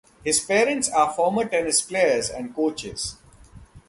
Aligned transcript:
His 0.23 0.39
parents 0.43 0.89
are 0.89 1.13
former 1.13 1.45
tennis 1.45 1.79
players 1.83 2.31
and 2.31 2.55
coaches. 2.55 3.17